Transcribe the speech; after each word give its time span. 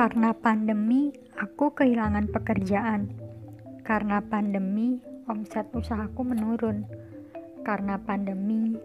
Karena 0.00 0.32
pandemi, 0.32 1.12
aku 1.36 1.76
kehilangan 1.76 2.32
pekerjaan. 2.32 3.12
Karena 3.84 4.24
pandemi, 4.24 4.96
omset 5.28 5.68
usahaku 5.76 6.24
menurun. 6.24 6.88
Karena 7.68 8.00
pandemi, 8.00 8.80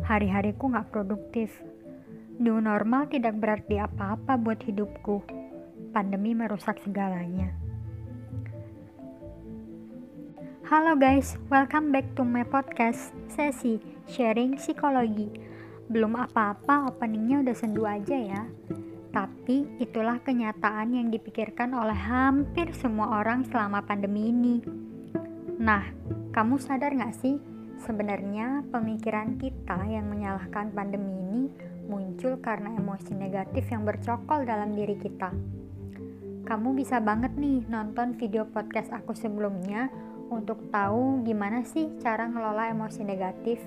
hari-hariku 0.00 0.72
gak 0.72 0.88
produktif. 0.88 1.52
New 2.40 2.56
normal 2.64 3.04
tidak 3.12 3.36
berarti 3.36 3.84
apa-apa 3.84 4.40
buat 4.40 4.64
hidupku. 4.64 5.20
Pandemi 5.92 6.32
merusak 6.32 6.80
segalanya. 6.80 7.52
Halo 10.72 10.96
guys, 10.96 11.36
welcome 11.52 11.92
back 11.92 12.08
to 12.16 12.24
my 12.24 12.48
podcast 12.48 13.12
sesi 13.28 13.76
sharing 14.08 14.56
psikologi. 14.56 15.28
Belum 15.92 16.16
apa-apa, 16.16 16.88
openingnya 16.88 17.44
udah 17.44 17.52
sendu 17.52 17.84
aja 17.84 18.16
ya. 18.16 18.48
Tapi 19.16 19.64
itulah 19.80 20.20
kenyataan 20.20 20.92
yang 20.92 21.08
dipikirkan 21.08 21.72
oleh 21.72 21.96
hampir 21.96 22.68
semua 22.76 23.24
orang 23.24 23.48
selama 23.48 23.80
pandemi 23.80 24.28
ini. 24.28 24.60
Nah, 25.56 25.88
kamu 26.36 26.60
sadar 26.60 26.92
gak 26.92 27.16
sih? 27.24 27.40
Sebenarnya 27.80 28.60
pemikiran 28.68 29.40
kita 29.40 29.88
yang 29.88 30.12
menyalahkan 30.12 30.68
pandemi 30.76 31.16
ini 31.16 31.48
muncul 31.88 32.36
karena 32.44 32.76
emosi 32.76 33.16
negatif 33.16 33.64
yang 33.72 33.88
bercokol 33.88 34.44
dalam 34.44 34.76
diri 34.76 35.00
kita. 35.00 35.32
Kamu 36.44 36.76
bisa 36.76 37.00
banget 37.00 37.32
nih 37.40 37.64
nonton 37.72 38.20
video 38.20 38.44
podcast 38.44 38.92
aku 38.92 39.16
sebelumnya 39.16 39.88
untuk 40.28 40.68
tahu 40.68 41.24
gimana 41.24 41.64
sih 41.64 41.88
cara 42.04 42.28
ngelola 42.28 42.68
emosi 42.68 43.00
negatif. 43.00 43.64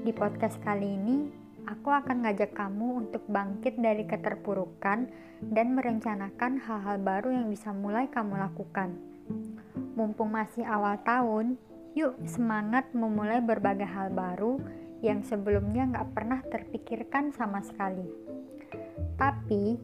Di 0.00 0.12
podcast 0.16 0.56
kali 0.64 0.88
ini, 0.88 1.18
aku 1.66 1.88
akan 1.92 2.24
ngajak 2.24 2.56
kamu 2.56 3.04
untuk 3.06 3.24
bangkit 3.28 3.76
dari 3.76 4.04
keterpurukan 4.06 5.10
dan 5.48 5.66
merencanakan 5.72 6.60
hal-hal 6.60 6.96
baru 7.00 7.32
yang 7.32 7.46
bisa 7.48 7.72
mulai 7.72 8.08
kamu 8.12 8.36
lakukan. 8.36 8.96
Mumpung 9.96 10.32
masih 10.32 10.64
awal 10.64 11.00
tahun, 11.02 11.56
yuk 11.96 12.16
semangat 12.28 12.92
memulai 12.92 13.42
berbagai 13.42 13.88
hal 13.88 14.12
baru 14.12 14.60
yang 15.00 15.24
sebelumnya 15.24 15.88
nggak 15.88 16.08
pernah 16.12 16.40
terpikirkan 16.44 17.32
sama 17.32 17.64
sekali. 17.64 18.04
Tapi, 19.16 19.80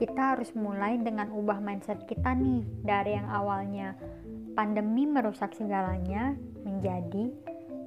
kita 0.00 0.34
harus 0.34 0.50
mulai 0.56 0.96
dengan 0.96 1.28
ubah 1.28 1.60
mindset 1.60 2.08
kita 2.08 2.32
nih 2.32 2.64
dari 2.80 3.20
yang 3.20 3.28
awalnya 3.28 3.92
pandemi 4.56 5.04
merusak 5.04 5.52
segalanya 5.52 6.34
menjadi 6.64 7.30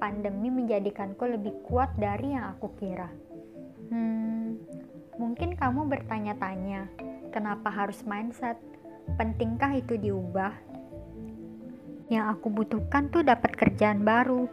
pandemi 0.04 0.52
menjadikanku 0.52 1.24
lebih 1.24 1.64
kuat 1.64 1.96
dari 1.96 2.36
yang 2.36 2.52
aku 2.52 2.76
kira. 2.76 3.08
Hmm, 3.88 4.60
mungkin 5.16 5.56
kamu 5.56 5.88
bertanya-tanya, 5.88 6.92
kenapa 7.32 7.72
harus 7.72 8.04
mindset? 8.04 8.60
Pentingkah 9.16 9.72
itu 9.72 9.96
diubah? 9.96 10.52
Yang 12.12 12.36
aku 12.36 12.46
butuhkan 12.52 13.08
tuh 13.08 13.24
dapat 13.24 13.56
kerjaan 13.56 14.04
baru, 14.04 14.44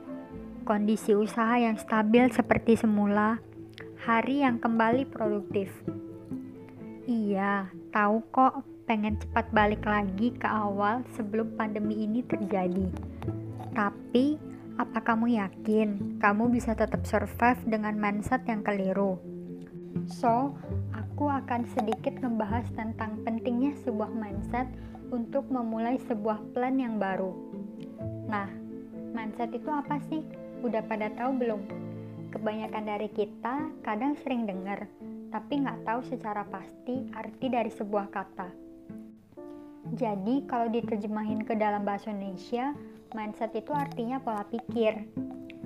kondisi 0.63 1.11
usaha 1.11 1.59
yang 1.59 1.75
stabil 1.75 2.31
seperti 2.31 2.79
semula, 2.79 3.43
hari 4.07 4.47
yang 4.47 4.55
kembali 4.55 5.03
produktif. 5.11 5.67
Iya, 7.11 7.67
tahu 7.91 8.23
kok 8.31 8.63
pengen 8.87 9.19
cepat 9.19 9.51
balik 9.51 9.83
lagi 9.83 10.31
ke 10.31 10.47
awal 10.47 11.03
sebelum 11.11 11.59
pandemi 11.59 12.07
ini 12.07 12.23
terjadi. 12.23 12.87
Tapi, 13.75 14.50
apa 14.79 15.03
kamu 15.03 15.35
yakin 15.35 16.19
kamu 16.21 16.47
bisa 16.53 16.71
tetap 16.71 17.03
survive 17.03 17.59
dengan 17.67 17.97
mindset 17.97 18.45
yang 18.47 18.63
keliru? 18.63 19.19
So, 20.07 20.55
aku 20.95 21.27
akan 21.27 21.67
sedikit 21.75 22.15
membahas 22.23 22.63
tentang 22.71 23.19
pentingnya 23.27 23.75
sebuah 23.83 24.11
mindset 24.15 24.67
untuk 25.11 25.51
memulai 25.51 25.99
sebuah 26.07 26.39
plan 26.55 26.79
yang 26.79 26.95
baru. 26.95 27.35
Nah, 28.31 28.47
mindset 29.11 29.51
itu 29.51 29.67
apa 29.67 29.99
sih? 30.07 30.23
Udah 30.63 30.81
pada 30.87 31.11
tahu 31.11 31.35
belum? 31.35 31.61
Kebanyakan 32.31 32.83
dari 32.87 33.11
kita 33.11 33.69
kadang 33.83 34.15
sering 34.23 34.47
dengar, 34.47 34.87
tapi 35.35 35.59
nggak 35.59 35.83
tahu 35.83 35.99
secara 36.07 36.47
pasti 36.47 37.11
arti 37.11 37.51
dari 37.51 37.67
sebuah 37.67 38.07
kata. 38.07 38.49
Jadi, 39.91 40.47
kalau 40.47 40.71
diterjemahin 40.71 41.43
ke 41.43 41.59
dalam 41.59 41.83
bahasa 41.83 42.15
Indonesia, 42.15 42.71
mindset 43.13 43.51
itu 43.55 43.71
artinya 43.75 44.19
pola 44.21 44.43
pikir. 44.47 45.07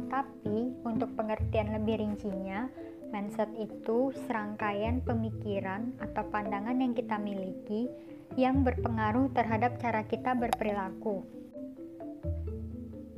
Tapi, 0.09 0.75
untuk 0.85 1.13
pengertian 1.17 1.73
lebih 1.75 2.01
rincinya, 2.01 2.69
mindset 3.09 3.49
itu 3.57 4.13
serangkaian 4.25 5.01
pemikiran 5.01 5.95
atau 6.01 6.23
pandangan 6.29 6.77
yang 6.77 6.93
kita 6.93 7.17
miliki 7.17 7.89
yang 8.35 8.67
berpengaruh 8.67 9.31
terhadap 9.31 9.79
cara 9.79 10.03
kita 10.03 10.35
berperilaku. 10.35 11.23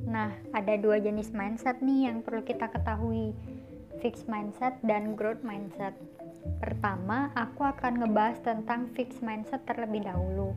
Nah, 0.08 0.32
ada 0.56 0.74
dua 0.80 1.02
jenis 1.02 1.34
mindset 1.36 1.84
nih 1.84 2.08
yang 2.08 2.24
perlu 2.24 2.40
kita 2.40 2.70
ketahui, 2.72 3.36
fixed 4.00 4.24
mindset 4.30 4.78
dan 4.86 5.12
growth 5.18 5.44
mindset. 5.44 5.92
Pertama, 6.62 7.28
aku 7.36 7.66
akan 7.66 8.00
ngebahas 8.00 8.40
tentang 8.40 8.88
fixed 8.96 9.20
mindset 9.20 9.60
terlebih 9.68 10.06
dahulu. 10.08 10.56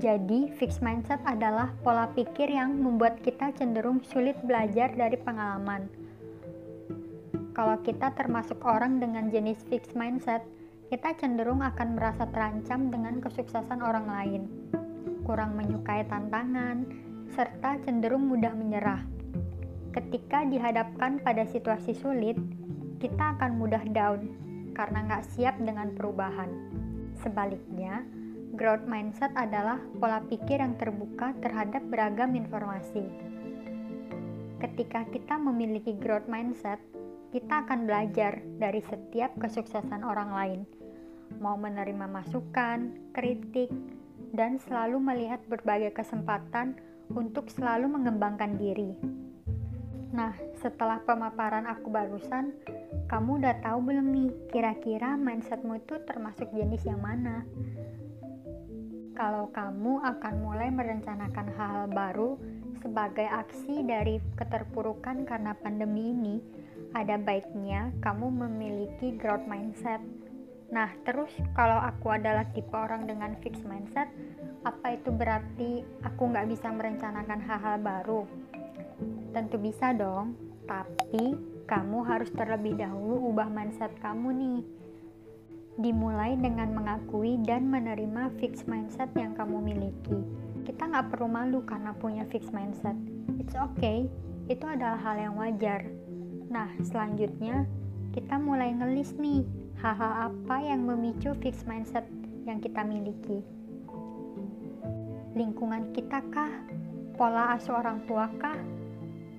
Jadi, 0.00 0.48
fixed 0.56 0.80
mindset 0.80 1.20
adalah 1.28 1.76
pola 1.84 2.08
pikir 2.16 2.48
yang 2.48 2.72
membuat 2.72 3.20
kita 3.20 3.52
cenderung 3.52 4.00
sulit 4.00 4.32
belajar 4.40 4.88
dari 4.96 5.20
pengalaman. 5.20 5.92
Kalau 7.52 7.76
kita 7.84 8.16
termasuk 8.16 8.64
orang 8.64 8.96
dengan 8.96 9.28
jenis 9.28 9.60
fixed 9.68 9.92
mindset, 9.92 10.40
kita 10.88 11.12
cenderung 11.20 11.60
akan 11.60 12.00
merasa 12.00 12.24
terancam 12.32 12.88
dengan 12.88 13.20
kesuksesan 13.20 13.84
orang 13.84 14.08
lain, 14.08 14.42
kurang 15.28 15.60
menyukai 15.60 16.08
tantangan, 16.08 16.88
serta 17.36 17.84
cenderung 17.84 18.24
mudah 18.24 18.56
menyerah. 18.56 19.04
Ketika 19.92 20.48
dihadapkan 20.48 21.20
pada 21.20 21.44
situasi 21.44 21.92
sulit, 21.92 22.40
kita 23.04 23.36
akan 23.36 23.60
mudah 23.60 23.84
down 23.92 24.32
karena 24.72 25.04
nggak 25.12 25.28
siap 25.36 25.60
dengan 25.60 25.92
perubahan. 25.92 26.48
Sebaliknya, 27.20 28.00
Growth 28.50 28.82
mindset 28.82 29.30
adalah 29.38 29.78
pola 30.02 30.18
pikir 30.26 30.58
yang 30.58 30.74
terbuka 30.74 31.30
terhadap 31.38 31.86
beragam 31.86 32.34
informasi. 32.34 33.06
Ketika 34.58 35.06
kita 35.06 35.38
memiliki 35.38 35.94
growth 35.94 36.26
mindset, 36.26 36.82
kita 37.30 37.62
akan 37.62 37.86
belajar 37.86 38.42
dari 38.58 38.82
setiap 38.90 39.30
kesuksesan 39.38 40.02
orang 40.02 40.30
lain, 40.34 40.60
mau 41.38 41.54
menerima 41.54 42.10
masukan, 42.10 42.90
kritik, 43.14 43.70
dan 44.34 44.58
selalu 44.66 44.98
melihat 44.98 45.38
berbagai 45.46 45.94
kesempatan 45.94 46.74
untuk 47.14 47.46
selalu 47.54 47.86
mengembangkan 47.86 48.58
diri. 48.58 48.98
Nah, 50.10 50.34
setelah 50.58 50.98
pemaparan 51.06 51.70
aku 51.70 51.86
barusan, 51.86 52.50
kamu 53.06 53.46
udah 53.46 53.62
tahu 53.62 53.78
belum 53.78 54.06
nih 54.10 54.30
kira-kira 54.50 55.14
mindsetmu 55.14 55.78
itu 55.78 56.02
termasuk 56.02 56.50
jenis 56.50 56.82
yang 56.82 56.98
mana? 56.98 57.46
Kalau 59.20 59.52
kamu 59.52 60.00
akan 60.00 60.34
mulai 60.40 60.72
merencanakan 60.72 61.52
hal-hal 61.52 61.86
baru 61.92 62.40
sebagai 62.80 63.28
aksi 63.28 63.84
dari 63.84 64.16
keterpurukan 64.32 65.28
karena 65.28 65.52
pandemi 65.60 66.16
ini, 66.16 66.40
ada 66.96 67.20
baiknya 67.20 67.92
kamu 68.00 68.32
memiliki 68.32 69.12
growth 69.20 69.44
mindset. 69.44 70.00
Nah, 70.72 70.88
terus 71.04 71.28
kalau 71.52 71.76
aku 71.76 72.16
adalah 72.16 72.48
tipe 72.56 72.72
orang 72.72 73.04
dengan 73.04 73.36
fixed 73.44 73.60
mindset, 73.68 74.08
apa 74.64 74.96
itu 74.96 75.12
berarti 75.12 75.84
aku 76.00 76.32
nggak 76.32 76.48
bisa 76.56 76.72
merencanakan 76.72 77.44
hal-hal 77.44 77.76
baru? 77.76 78.24
Tentu 79.36 79.60
bisa 79.60 79.92
dong, 79.92 80.32
tapi 80.64 81.36
kamu 81.68 82.08
harus 82.08 82.32
terlebih 82.32 82.72
dahulu 82.80 83.36
ubah 83.36 83.52
mindset 83.52 83.92
kamu 84.00 84.32
nih 84.32 84.60
dimulai 85.80 86.36
dengan 86.36 86.76
mengakui 86.76 87.40
dan 87.48 87.72
menerima 87.72 88.28
fixed 88.36 88.68
mindset 88.68 89.08
yang 89.16 89.32
kamu 89.32 89.60
miliki. 89.64 90.20
Kita 90.68 90.86
nggak 90.86 91.16
perlu 91.16 91.28
malu 91.28 91.64
karena 91.64 91.96
punya 91.96 92.28
fixed 92.28 92.52
mindset. 92.52 92.94
It's 93.40 93.56
okay, 93.56 94.04
itu 94.52 94.64
adalah 94.68 95.00
hal 95.00 95.16
yang 95.16 95.34
wajar. 95.40 95.88
Nah, 96.52 96.68
selanjutnya 96.84 97.64
kita 98.12 98.36
mulai 98.36 98.76
ngelis 98.76 99.16
nih 99.16 99.46
hal-hal 99.80 100.28
apa 100.28 100.56
yang 100.60 100.84
memicu 100.84 101.32
fixed 101.40 101.64
mindset 101.64 102.04
yang 102.44 102.60
kita 102.60 102.84
miliki. 102.84 103.40
Lingkungan 105.32 105.96
kita 105.96 106.20
kah? 106.28 106.52
Pola 107.16 107.56
asuh 107.56 107.80
orang 107.80 108.04
tua 108.04 108.28
kah? 108.36 108.58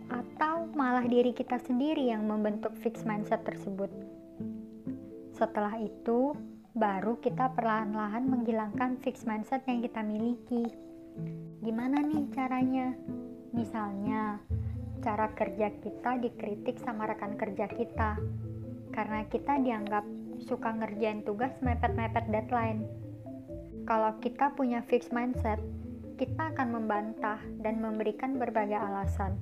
Atau 0.10 0.72
malah 0.74 1.06
diri 1.06 1.36
kita 1.36 1.62
sendiri 1.62 2.10
yang 2.10 2.26
membentuk 2.26 2.74
fixed 2.80 3.06
mindset 3.06 3.46
tersebut? 3.46 4.11
Setelah 5.42 5.74
itu, 5.82 6.38
baru 6.78 7.18
kita 7.18 7.58
perlahan-lahan 7.58 8.30
menghilangkan 8.30 9.02
fixed 9.02 9.26
mindset 9.26 9.66
yang 9.66 9.82
kita 9.82 10.06
miliki. 10.06 10.70
Gimana 11.66 11.98
nih 12.06 12.30
caranya? 12.30 12.94
Misalnya, 13.50 14.38
cara 15.02 15.34
kerja 15.34 15.74
kita 15.82 16.22
dikritik 16.22 16.78
sama 16.78 17.10
rekan 17.10 17.34
kerja 17.42 17.66
kita 17.74 18.22
karena 18.94 19.26
kita 19.34 19.58
dianggap 19.58 20.06
suka 20.46 20.78
ngerjain 20.78 21.26
tugas 21.26 21.58
mepet-mepet 21.66 22.30
deadline. 22.30 22.86
Kalau 23.90 24.22
kita 24.22 24.54
punya 24.54 24.86
fixed 24.86 25.10
mindset, 25.10 25.58
kita 26.22 26.54
akan 26.54 26.70
membantah 26.70 27.42
dan 27.66 27.82
memberikan 27.82 28.38
berbagai 28.38 28.78
alasan. 28.78 29.42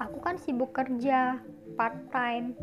Aku 0.00 0.24
kan 0.24 0.40
sibuk 0.40 0.72
kerja, 0.72 1.36
part-time, 1.76 2.56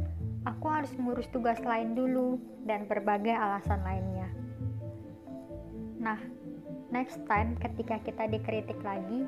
aku 0.46 0.66
harus 0.70 0.94
ngurus 0.96 1.26
tugas 1.34 1.58
lain 1.66 1.98
dulu, 1.98 2.38
dan 2.66 2.86
berbagai 2.86 3.34
alasan 3.34 3.82
lainnya. 3.82 4.30
Nah, 6.02 6.22
next 6.94 7.18
time 7.26 7.58
ketika 7.58 7.98
kita 8.06 8.30
dikritik 8.30 8.78
lagi, 8.86 9.26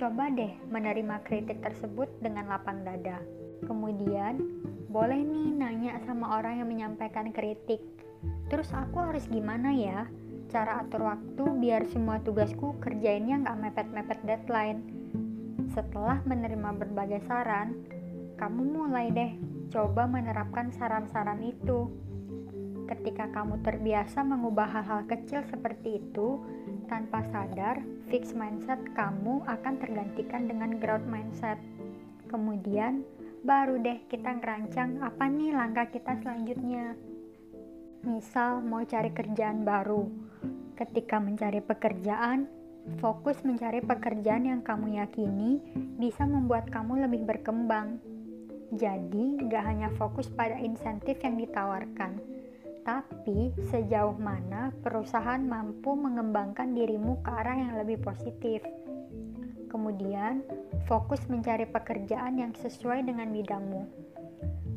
coba 0.00 0.32
deh 0.32 0.56
menerima 0.72 1.20
kritik 1.28 1.60
tersebut 1.60 2.08
dengan 2.24 2.48
lapang 2.48 2.80
dada. 2.80 3.20
Kemudian, 3.68 4.40
boleh 4.88 5.20
nih 5.20 5.52
nanya 5.52 6.00
sama 6.08 6.40
orang 6.40 6.64
yang 6.64 6.68
menyampaikan 6.72 7.28
kritik. 7.28 7.84
Terus 8.48 8.72
aku 8.72 9.04
harus 9.04 9.28
gimana 9.28 9.68
ya? 9.68 10.08
Cara 10.48 10.80
atur 10.80 11.12
waktu 11.12 11.44
biar 11.60 11.84
semua 11.92 12.24
tugasku 12.24 12.80
kerjainnya 12.80 13.44
nggak 13.44 13.58
mepet-mepet 13.68 14.20
deadline. 14.24 14.80
Setelah 15.76 16.24
menerima 16.24 16.72
berbagai 16.80 17.20
saran, 17.28 17.76
kamu 18.40 18.62
mulai 18.64 19.12
deh 19.12 19.32
coba 19.68 20.08
menerapkan 20.08 20.72
saran-saran 20.72 21.40
itu. 21.44 21.88
Ketika 22.88 23.28
kamu 23.28 23.60
terbiasa 23.60 24.24
mengubah 24.24 24.64
hal-hal 24.64 25.04
kecil 25.04 25.44
seperti 25.44 26.00
itu, 26.00 26.40
tanpa 26.88 27.20
sadar, 27.28 27.84
fixed 28.08 28.32
mindset 28.32 28.80
kamu 28.96 29.44
akan 29.44 29.74
tergantikan 29.76 30.48
dengan 30.48 30.80
growth 30.80 31.04
mindset. 31.04 31.60
Kemudian, 32.32 33.04
baru 33.44 33.76
deh 33.76 34.08
kita 34.08 34.40
ngerancang 34.40 35.04
apa 35.04 35.28
nih 35.28 35.52
langkah 35.52 35.86
kita 35.92 36.16
selanjutnya. 36.24 36.96
Misal 38.08 38.64
mau 38.64 38.80
cari 38.88 39.12
kerjaan 39.12 39.68
baru. 39.68 40.08
Ketika 40.80 41.20
mencari 41.20 41.60
pekerjaan, 41.60 42.48
fokus 42.96 43.44
mencari 43.44 43.84
pekerjaan 43.84 44.48
yang 44.48 44.60
kamu 44.64 44.96
yakini 44.96 45.60
bisa 46.00 46.24
membuat 46.24 46.72
kamu 46.72 47.04
lebih 47.04 47.28
berkembang. 47.28 48.00
Jadi, 48.68 49.48
gak 49.48 49.64
hanya 49.64 49.88
fokus 49.96 50.28
pada 50.28 50.60
insentif 50.60 51.16
yang 51.24 51.40
ditawarkan, 51.40 52.20
tapi 52.84 53.52
sejauh 53.72 54.16
mana 54.20 54.72
perusahaan 54.84 55.40
mampu 55.40 55.96
mengembangkan 55.96 56.76
dirimu 56.76 57.20
ke 57.24 57.30
arah 57.32 57.56
yang 57.56 57.72
lebih 57.80 57.96
positif. 58.04 58.60
Kemudian, 59.72 60.44
fokus 60.84 61.24
mencari 61.32 61.64
pekerjaan 61.64 62.40
yang 62.40 62.52
sesuai 62.56 63.08
dengan 63.08 63.32
bidangmu. 63.32 63.82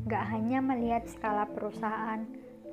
Gak 0.08 0.26
hanya 0.28 0.64
melihat 0.64 1.08
skala 1.12 1.48
perusahaan, 1.52 2.24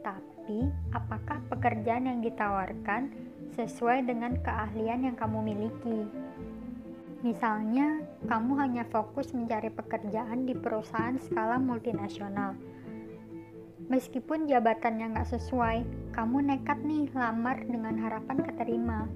tapi 0.02 0.70
apakah 0.94 1.42
pekerjaan 1.50 2.06
yang 2.06 2.18
ditawarkan 2.22 3.10
sesuai 3.58 4.06
dengan 4.06 4.38
keahlian 4.38 5.10
yang 5.10 5.16
kamu 5.18 5.42
miliki. 5.42 6.27
Misalnya, 7.26 8.02
kamu 8.30 8.52
hanya 8.62 8.84
fokus 8.86 9.34
mencari 9.34 9.74
pekerjaan 9.74 10.46
di 10.46 10.54
perusahaan 10.54 11.18
skala 11.18 11.58
multinasional. 11.58 12.54
Meskipun 13.90 14.46
jabatannya 14.46 15.16
nggak 15.16 15.30
sesuai, 15.34 16.12
kamu 16.14 16.36
nekat 16.54 16.78
nih 16.84 17.10
lamar 17.16 17.58
dengan 17.66 17.98
harapan 17.98 18.38
keterima 18.44 19.08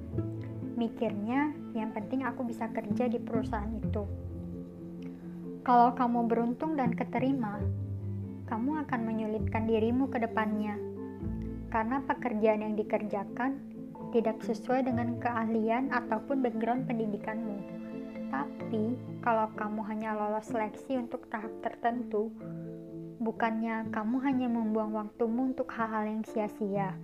mikirnya 0.82 1.52
yang 1.76 1.92
penting 1.92 2.24
aku 2.24 2.42
bisa 2.42 2.66
kerja 2.72 3.06
di 3.06 3.22
perusahaan 3.22 3.70
itu. 3.70 4.02
Kalau 5.62 5.94
kamu 5.94 6.26
beruntung 6.26 6.74
dan 6.74 6.90
keterima, 6.90 7.62
kamu 8.50 8.82
akan 8.82 9.00
menyulitkan 9.06 9.70
dirimu 9.70 10.10
ke 10.10 10.18
depannya. 10.18 10.74
Karena 11.70 12.02
pekerjaan 12.02 12.66
yang 12.66 12.74
dikerjakan 12.74 13.62
tidak 14.12 14.42
sesuai 14.44 14.90
dengan 14.90 15.16
keahlian 15.22 15.88
ataupun 15.94 16.42
background 16.42 16.84
pendidikanmu. 16.90 17.81
Tapi, 18.32 18.96
kalau 19.20 19.52
kamu 19.52 19.80
hanya 19.92 20.16
lolos 20.16 20.48
seleksi 20.48 20.96
untuk 20.96 21.28
tahap 21.28 21.52
tertentu, 21.60 22.32
bukannya 23.20 23.92
kamu 23.92 24.16
hanya 24.24 24.48
membuang 24.48 24.96
waktumu 24.96 25.52
untuk 25.52 25.68
hal-hal 25.76 26.08
yang 26.08 26.24
sia-sia. 26.24 26.96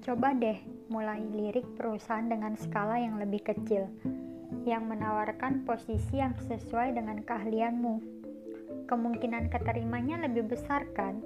Coba 0.00 0.32
deh 0.32 0.56
mulai 0.86 1.20
lirik 1.34 1.66
perusahaan 1.74 2.24
dengan 2.24 2.54
skala 2.54 3.02
yang 3.02 3.18
lebih 3.18 3.42
kecil, 3.42 3.90
yang 4.62 4.86
menawarkan 4.86 5.66
posisi 5.66 6.22
yang 6.22 6.38
sesuai 6.46 6.94
dengan 6.94 7.20
keahlianmu. 7.26 7.94
Kemungkinan 8.86 9.50
keterimanya 9.50 10.22
lebih 10.24 10.50
besar 10.50 10.86
kan? 10.94 11.18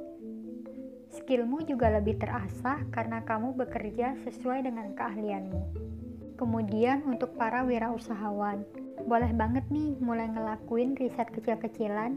Skillmu 1.14 1.62
juga 1.68 1.94
lebih 1.94 2.18
terasah 2.18 2.82
karena 2.90 3.22
kamu 3.22 3.54
bekerja 3.54 4.18
sesuai 4.26 4.66
dengan 4.66 4.90
keahlianmu. 4.96 5.62
Kemudian 6.34 7.06
untuk 7.06 7.38
para 7.38 7.62
wirausahawan, 7.62 8.66
boleh 9.04 9.32
banget 9.36 9.64
nih 9.68 9.96
mulai 10.00 10.28
ngelakuin 10.32 10.96
riset 10.96 11.28
kecil-kecilan 11.32 12.16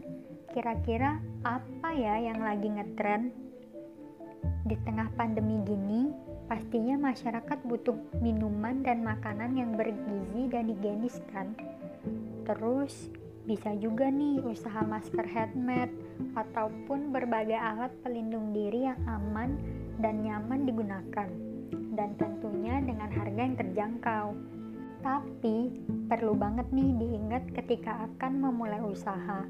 kira-kira 0.56 1.20
apa 1.44 1.92
ya 1.92 2.16
yang 2.20 2.40
lagi 2.40 2.72
ngetren 2.72 3.30
di 4.64 4.76
tengah 4.84 5.08
pandemi 5.16 5.60
gini 5.68 6.08
Pastinya 6.48 7.12
masyarakat 7.12 7.60
butuh 7.68 7.92
minuman 8.24 8.80
dan 8.80 9.04
makanan 9.04 9.52
yang 9.52 9.76
bergizi 9.76 10.48
dan 10.48 10.72
higienis 10.72 11.20
kan? 11.28 11.52
Terus 12.48 13.12
bisa 13.44 13.76
juga 13.76 14.08
nih 14.08 14.40
usaha 14.40 14.80
masker 14.80 15.28
handmade 15.28 15.92
ataupun 16.32 17.12
berbagai 17.12 17.52
alat 17.52 17.92
pelindung 18.00 18.56
diri 18.56 18.88
yang 18.88 18.96
aman 19.04 19.60
dan 20.00 20.24
nyaman 20.24 20.64
digunakan 20.64 21.28
dan 21.92 22.16
tentunya 22.16 22.80
dengan 22.80 23.12
harga 23.12 23.40
yang 23.44 23.56
terjangkau. 23.60 24.26
Tapi 24.98 25.70
perlu 26.10 26.34
banget 26.34 26.66
nih 26.74 26.90
diingat 26.98 27.44
ketika 27.54 28.06
akan 28.10 28.32
memulai 28.42 28.82
usaha. 28.82 29.46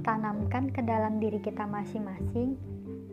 Tanamkan 0.00 0.72
ke 0.72 0.80
dalam 0.80 1.20
diri 1.20 1.36
kita 1.44 1.68
masing-masing 1.68 2.56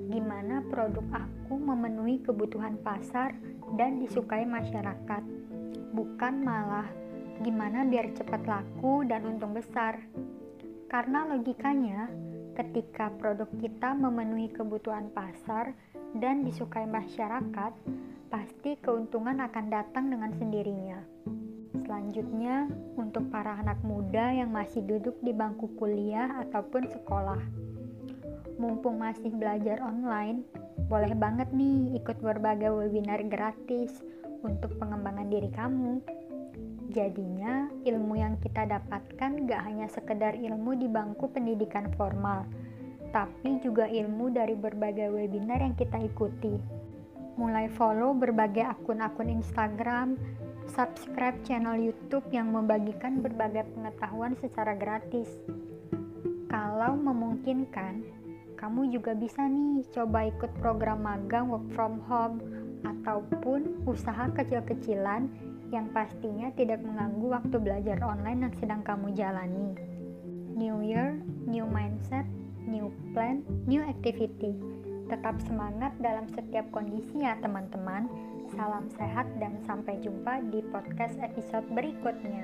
gimana 0.08 0.64
produk 0.72 1.04
aku 1.12 1.60
memenuhi 1.60 2.24
kebutuhan 2.24 2.80
pasar 2.80 3.36
dan 3.75 4.00
disukai 4.00 4.48
masyarakat, 4.48 5.24
bukan 5.92 6.34
malah 6.48 6.88
gimana 7.44 7.84
biar 7.84 8.16
cepat 8.16 8.48
laku 8.48 9.04
dan 9.04 9.28
untung 9.28 9.52
besar. 9.52 10.00
Karena 10.88 11.28
logikanya, 11.28 12.08
ketika 12.56 13.12
produk 13.19 13.52
kita 13.60 13.92
memenuhi 13.92 14.48
kebutuhan 14.48 15.12
pasar 15.12 15.76
dan 16.16 16.47
disukai 16.47 16.88
masyarakat, 16.88 17.76
pasti 18.31 18.80
keuntungan 18.80 19.44
akan 19.44 19.66
datang 19.68 20.07
dengan 20.07 20.31
sendirinya. 20.40 21.00
Selanjutnya, 21.88 22.68
untuk 23.00 23.32
para 23.32 23.64
anak 23.64 23.80
muda 23.80 24.36
yang 24.36 24.52
masih 24.52 24.84
duduk 24.84 25.16
di 25.24 25.32
bangku 25.32 25.72
kuliah 25.80 26.44
ataupun 26.44 26.84
sekolah 26.84 27.40
mumpung 28.60 29.00
masih 29.00 29.32
belajar 29.32 29.80
online, 29.80 30.44
boleh 30.92 31.16
banget 31.16 31.48
nih 31.56 31.96
ikut 31.96 32.20
berbagai 32.20 32.76
webinar 32.76 33.24
gratis 33.32 34.04
untuk 34.44 34.76
pengembangan 34.76 35.32
diri 35.32 35.48
kamu. 35.48 36.04
Jadinya, 36.92 37.72
ilmu 37.88 38.20
yang 38.20 38.36
kita 38.44 38.68
dapatkan 38.68 39.48
gak 39.48 39.62
hanya 39.64 39.88
sekedar 39.88 40.36
ilmu 40.36 40.76
di 40.76 40.92
bangku 40.92 41.32
pendidikan 41.32 41.88
formal, 41.96 42.44
tapi 43.16 43.64
juga 43.64 43.88
ilmu 43.88 44.34
dari 44.36 44.60
berbagai 44.60 45.08
webinar 45.08 45.64
yang 45.64 45.78
kita 45.80 46.04
ikuti. 46.04 46.60
Mulai 47.40 47.72
follow 47.72 48.18
berbagai 48.18 48.66
akun-akun 48.66 49.30
Instagram, 49.30 50.18
subscribe 50.71 51.40
channel 51.47 51.80
YouTube 51.80 52.28
yang 52.31 52.52
membagikan 52.52 53.24
berbagai 53.24 53.68
pengetahuan 53.76 54.36
secara 54.40 54.76
gratis. 54.76 55.28
Kalau 56.47 56.95
memungkinkan, 56.95 58.04
kamu 58.57 58.90
juga 58.90 59.14
bisa 59.14 59.45
nih 59.45 59.86
coba 59.94 60.28
ikut 60.28 60.52
program 60.59 61.06
magang 61.06 61.52
work 61.52 61.68
from 61.78 62.02
home 62.09 62.42
ataupun 62.81 63.86
usaha 63.86 64.28
kecil-kecilan 64.33 65.30
yang 65.69 65.92
pastinya 65.92 66.47
tidak 66.56 66.80
mengganggu 66.80 67.28
waktu 67.28 67.56
belajar 67.59 67.97
online 68.02 68.47
yang 68.47 68.56
sedang 68.57 68.81
kamu 68.81 69.12
jalani. 69.14 69.76
New 70.57 70.81
Year, 70.81 71.19
new 71.45 71.68
mindset, 71.69 72.26
new 72.66 72.90
plan, 73.14 73.45
new 73.69 73.83
activity. 73.83 74.56
Tetap 75.07 75.40
semangat 75.47 75.95
dalam 76.04 76.28
setiap 76.35 76.68
kondisi 76.76 77.23
ya 77.23 77.40
teman-teman. 77.40 78.11
Salam 78.52 78.92
sehat 78.92 79.28
dan 79.40 79.56
sampai 79.64 79.99
jumpa 80.04 80.44
di 80.52 80.59
podcast 80.68 81.16
episode 81.23 81.64
berikutnya. 81.71 82.44